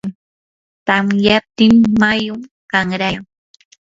tamyaptin 0.87 1.75
mayum 2.01 2.41
qanrayan. 2.71 3.23